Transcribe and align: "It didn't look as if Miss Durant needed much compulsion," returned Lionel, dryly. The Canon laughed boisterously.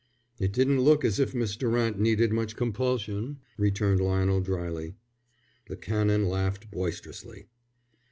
"It 0.39 0.51
didn't 0.51 0.79
look 0.81 1.05
as 1.05 1.19
if 1.19 1.35
Miss 1.35 1.55
Durant 1.55 1.99
needed 1.99 2.31
much 2.33 2.55
compulsion," 2.55 3.37
returned 3.55 4.01
Lionel, 4.01 4.41
dryly. 4.41 4.95
The 5.67 5.77
Canon 5.77 6.27
laughed 6.27 6.71
boisterously. 6.71 7.45